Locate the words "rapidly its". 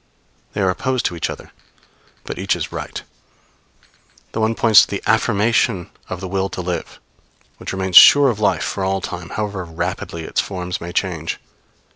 9.63-10.41